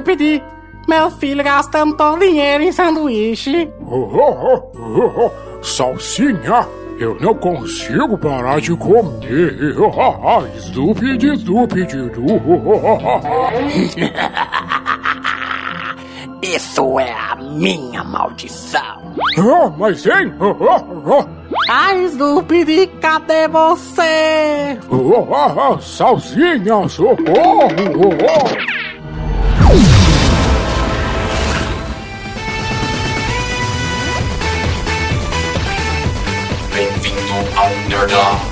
[0.00, 0.42] Stupid.
[0.88, 3.70] Meu filho gastando todo o dinheiro em sanduíche.
[3.86, 5.30] Oh, oh, oh, oh,
[5.62, 6.66] Salsinha,
[6.98, 9.74] eu não consigo parar de comer.
[10.58, 11.90] Stupid, stupid.
[16.42, 18.80] Isso é a minha maldição.
[19.38, 20.32] Ah, mas hein?
[21.68, 24.78] Ai, Stupid, cadê você?
[25.80, 27.68] Salsinha, socorro!
[36.74, 38.49] Bem-vindo ao Nerdão.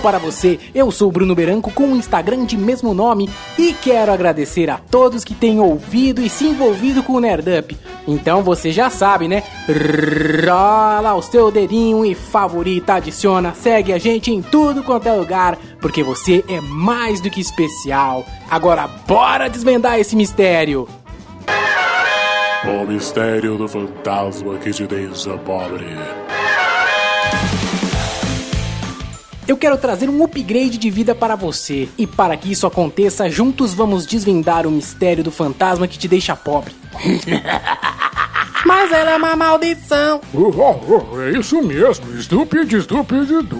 [0.00, 4.10] Para você, eu sou o Bruno Beranco com um Instagram de mesmo nome e quero
[4.10, 7.76] agradecer a todos que têm ouvido e se envolvido com o Nerdup.
[8.08, 9.42] Então você já sabe, né?
[10.46, 15.58] Rola o seu dedinho e favorita, adiciona, segue a gente em tudo quanto é lugar,
[15.80, 18.24] porque você é mais do que especial.
[18.50, 20.88] Agora bora desvendar esse mistério.
[22.64, 25.86] O mistério do fantasma que te deixa pobre.
[29.50, 31.88] Eu quero trazer um upgrade de vida para você.
[31.98, 36.36] E para que isso aconteça, juntos vamos desvendar o mistério do fantasma que te deixa
[36.36, 36.72] pobre.
[38.70, 40.20] Mas ela é uma maldição.
[40.32, 43.58] Oh, oh, oh, é isso mesmo, estúpido, estúpido.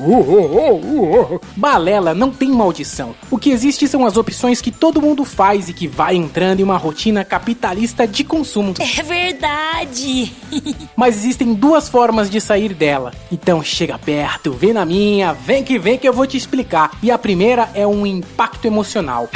[1.56, 3.12] Balela não tem maldição.
[3.28, 6.62] O que existe são as opções que todo mundo faz e que vai entrando em
[6.62, 8.72] uma rotina capitalista de consumo.
[8.78, 10.32] É verdade.
[10.94, 13.12] Mas existem duas formas de sair dela.
[13.32, 16.92] Então chega perto, vem na minha, vem que vem que eu vou te explicar.
[17.02, 19.28] E a primeira é um impacto emocional.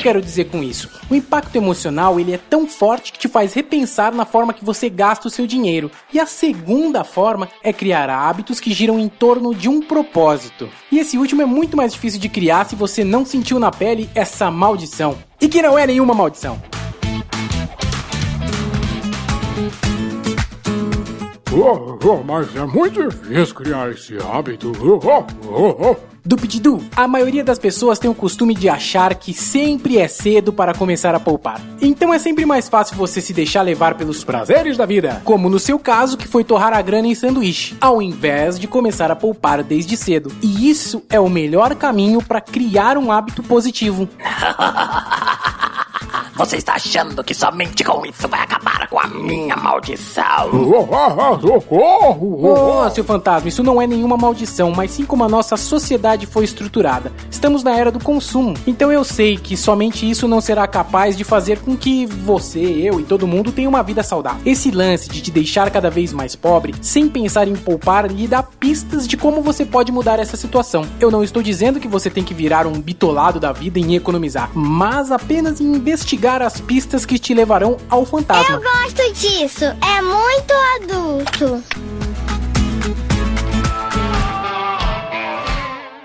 [0.00, 0.88] Eu quero dizer com isso?
[1.10, 4.88] O impacto emocional ele é tão forte que te faz repensar na forma que você
[4.88, 5.90] gasta o seu dinheiro.
[6.10, 10.70] E a segunda forma é criar hábitos que giram em torno de um propósito.
[10.90, 14.08] E esse último é muito mais difícil de criar se você não sentiu na pele
[14.14, 15.18] essa maldição.
[15.38, 16.58] E que não é nenhuma maldição.
[21.62, 24.72] Oh, oh, mas é muito difícil criar esse hábito.
[24.80, 26.10] Oh, oh, oh, oh.
[26.24, 30.74] Dupididu, a maioria das pessoas tem o costume de achar que sempre é cedo para
[30.74, 31.60] começar a poupar.
[31.80, 35.58] Então é sempre mais fácil você se deixar levar pelos prazeres da vida, como no
[35.58, 39.62] seu caso que foi torrar a grana em sanduíche, ao invés de começar a poupar
[39.62, 40.30] desde cedo.
[40.42, 44.08] E isso é o melhor caminho para criar um hábito positivo.
[46.40, 50.48] Você está achando que somente com isso vai acabar com a minha maldição?
[50.50, 52.82] Oh, oh, oh, socorro!
[52.82, 56.44] Oh, seu fantasma, isso não é nenhuma maldição, mas sim como a nossa sociedade foi
[56.44, 57.12] estruturada.
[57.30, 61.24] Estamos na era do consumo, então eu sei que somente isso não será capaz de
[61.24, 64.40] fazer com que você, eu e todo mundo tenha uma vida saudável.
[64.46, 68.42] Esse lance de te deixar cada vez mais pobre, sem pensar em poupar, lhe dá
[68.42, 70.86] pistas de como você pode mudar essa situação.
[70.98, 74.50] Eu não estou dizendo que você tem que virar um bitolado da vida em economizar,
[74.54, 78.56] mas apenas em investigar as pistas que te levarão ao fantasma.
[78.56, 81.64] Eu gosto disso, é muito adulto.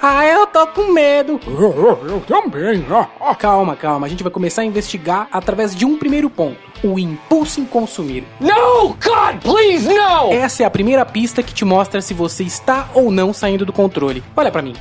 [0.08, 1.40] Ah, eu tô com medo.
[1.47, 2.86] Oh, eu também.
[2.91, 3.34] Ah, ah.
[3.34, 4.06] Calma, calma.
[4.06, 8.24] A gente vai começar a investigar através de um primeiro ponto: o impulso em consumir.
[8.40, 8.90] No!
[8.90, 10.31] God, please, no!
[10.31, 13.74] Essa é a primeira pista que te mostra se você está ou não saindo do
[13.74, 14.24] controle.
[14.38, 14.75] Olha para mim.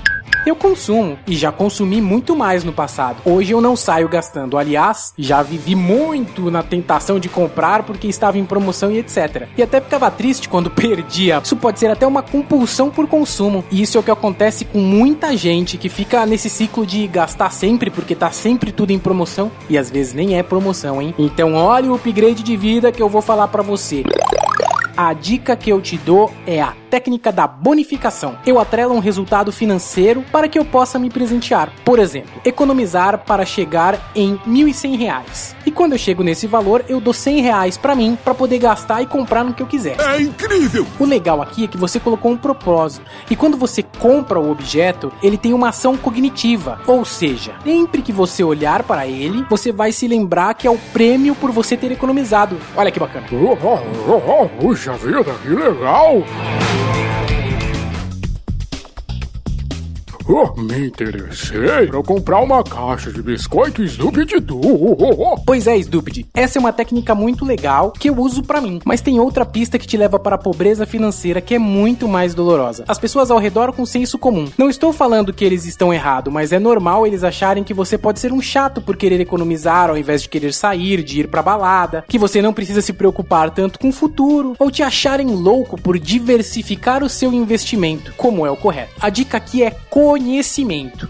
[0.47, 3.17] Eu consumo e já consumi muito mais no passado.
[3.25, 4.59] Hoje eu não saio gastando.
[4.59, 9.49] Aliás, já vivi muito na tentação de comprar porque estava em promoção e etc.
[9.57, 11.41] E até ficava triste quando perdia.
[11.43, 13.65] Isso pode ser até uma compulsão por consumo.
[13.71, 17.51] E isso é o que acontece com muita gente que fica nesse ciclo de gastar
[17.51, 21.15] sempre porque tá sempre tudo em promoção e às vezes nem é promoção, hein?
[21.19, 24.05] Então olha o upgrade de vida que eu vou falar para você.
[24.97, 28.39] A dica que eu te dou é a técnica da bonificação.
[28.47, 31.73] Eu atrelo um resultado financeiro para que eu possa me presentear.
[31.85, 35.57] Por exemplo, economizar para chegar em R$ 1.100.
[35.67, 39.03] E quando eu chego nesse valor, eu dou 100 reais para mim para poder gastar
[39.03, 39.97] e comprar no que eu quiser.
[39.99, 40.87] É incrível!
[41.01, 43.05] O legal aqui é que você colocou um propósito.
[43.29, 46.81] E quando você compra o objeto, ele tem uma ação cognitiva.
[46.87, 50.79] Ou seja, sempre que você olhar para ele, você vai se lembrar que é o
[50.93, 52.57] prêmio por você ter economizado.
[52.77, 53.27] Olha que bacana.
[53.33, 56.23] Oh, oh, oh, puxa vida, que legal!
[60.27, 65.43] Oh, me interessei pra comprar uma caixa de biscoito Snoopy Doo.
[65.45, 69.03] Pois é, Stupid, essa é uma técnica muito legal que eu uso pra mim, mas
[69.03, 72.85] tem outra pista que te leva para a pobreza financeira que é muito mais dolorosa.
[72.89, 74.49] As pessoas ao redor com senso comum.
[74.57, 78.19] Não estou falando que eles estão errados, mas é normal eles acharem que você pode
[78.19, 82.03] ser um chato por querer economizar ao invés de querer sair, de ir pra balada,
[82.09, 85.99] que você não precisa se preocupar tanto com o futuro, ou te acharem louco por
[85.99, 88.93] diversificar o seu investimento, como é o correto.
[89.01, 89.77] A dica aqui é
[90.15, 91.09] conhecimento.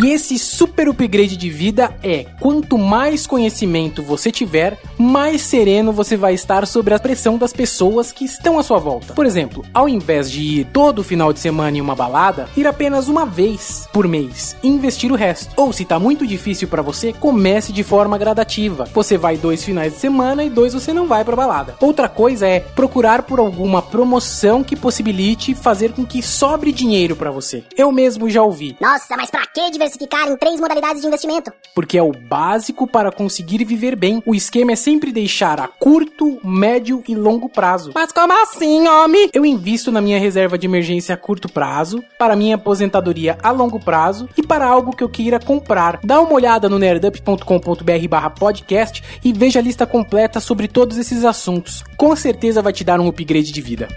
[0.00, 6.16] E esse super upgrade de vida é: quanto mais conhecimento você tiver, mais sereno você
[6.16, 9.14] vai estar sobre a pressão das pessoas que estão à sua volta.
[9.14, 13.08] Por exemplo, ao invés de ir todo final de semana em uma balada, ir apenas
[13.08, 15.52] uma vez por mês e investir o resto.
[15.56, 18.88] Ou se tá muito difícil para você, comece de forma gradativa.
[18.92, 21.76] Você vai dois finais de semana e dois você não vai pra balada.
[21.80, 27.30] Outra coisa é procurar por alguma promoção que possibilite fazer com que sobre dinheiro para
[27.30, 27.64] você.
[27.76, 28.76] Eu mesmo já ouvi.
[28.80, 31.52] Nossa, mas pra que diversificar em três modalidades de investimento?
[31.74, 34.22] porque é o básico para conseguir viver bem.
[34.24, 37.92] O esquema é sempre deixar a curto, médio e longo prazo.
[37.94, 39.30] Mas como assim, homem?
[39.32, 43.80] Eu invisto na minha reserva de emergência a curto prazo, para minha aposentadoria a longo
[43.80, 46.00] prazo e para algo que eu queira comprar.
[46.04, 51.82] Dá uma olhada no nerdup.com.br podcast e veja a lista completa sobre todos esses assuntos.
[51.96, 53.88] Com certeza vai te dar um upgrade de vida.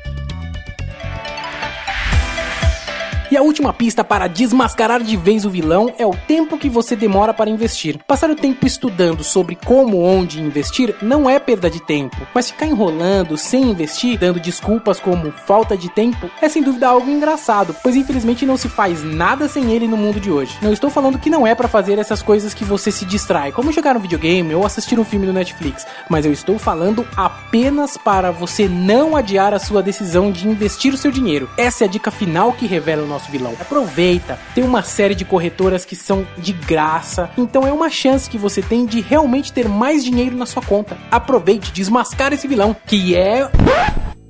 [3.38, 6.96] E a última pista para desmascarar de vez o vilão é o tempo que você
[6.96, 8.00] demora para investir.
[8.08, 12.66] Passar o tempo estudando sobre como, onde investir não é perda de tempo, mas ficar
[12.66, 17.96] enrolando sem investir, dando desculpas como falta de tempo, é sem dúvida algo engraçado, pois
[17.96, 20.58] infelizmente não se faz nada sem ele no mundo de hoje.
[20.60, 23.72] Não estou falando que não é para fazer essas coisas que você se distrai, como
[23.72, 28.32] jogar um videogame ou assistir um filme no Netflix, mas eu estou falando apenas para
[28.32, 31.48] você não adiar a sua decisão de investir o seu dinheiro.
[31.56, 33.54] Essa é a dica final que revela o nosso vilão.
[33.60, 38.38] Aproveita, tem uma série de corretoras que são de graça, então é uma chance que
[38.38, 40.98] você tem de realmente ter mais dinheiro na sua conta.
[41.12, 43.50] Aproveite, desmascar esse vilão, que é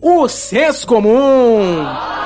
[0.02, 2.17] o senso comum.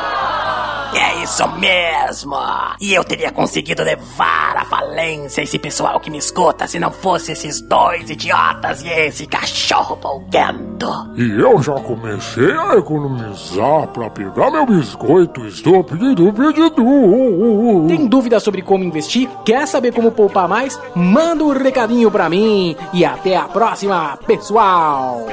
[1.23, 2.35] Isso mesmo!
[2.79, 7.33] E eu teria conseguido levar à falência esse pessoal que me escuta se não fosse
[7.33, 10.87] esses dois idiotas e esse cachorro polguento.
[11.15, 17.87] E eu já comecei a economizar pra pegar meu biscoito Snoopy Doo.
[17.87, 19.29] Tem dúvida sobre como investir?
[19.45, 20.79] Quer saber como poupar mais?
[20.95, 25.27] Manda um recadinho pra mim e até a próxima, pessoal!